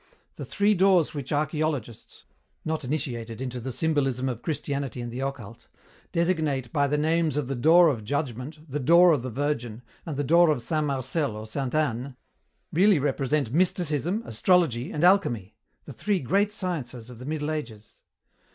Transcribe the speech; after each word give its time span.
The 0.35 0.45
three 0.45 0.73
doors 0.73 1.13
which 1.13 1.31
archeologists 1.31 2.23
not 2.65 2.83
initiated 2.83 3.39
into 3.39 3.59
the 3.59 3.71
symbolism 3.71 4.27
of 4.29 4.41
Christianity 4.41 4.99
and 4.99 5.11
the 5.11 5.19
occult 5.19 5.67
designate 6.11 6.73
by 6.73 6.87
the 6.87 6.97
names 6.97 7.37
of 7.37 7.47
the 7.47 7.53
door 7.55 7.87
of 7.89 8.03
Judgment, 8.03 8.67
the 8.67 8.79
door 8.79 9.11
of 9.11 9.21
the 9.21 9.29
Virgin, 9.29 9.83
and 10.03 10.17
the 10.17 10.23
door 10.23 10.49
of 10.49 10.59
Saint 10.63 10.87
Marcel 10.87 11.35
or 11.37 11.45
Saint 11.45 11.75
Anne, 11.75 12.15
really 12.73 12.97
represent 12.97 13.53
Mysticism, 13.53 14.23
Astrology, 14.25 14.91
and 14.91 15.03
Alchemy, 15.03 15.55
the 15.85 15.93
three 15.93 16.19
great 16.19 16.51
sciences 16.51 17.11
of 17.11 17.19
the 17.19 17.25
Middle 17.25 17.51
Ages. 17.51 17.99